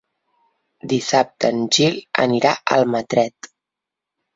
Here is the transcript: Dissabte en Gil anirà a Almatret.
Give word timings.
Dissabte 0.93 1.53
en 1.57 1.63
Gil 1.79 2.03
anirà 2.27 2.59
a 2.67 2.83
Almatret. 2.83 3.55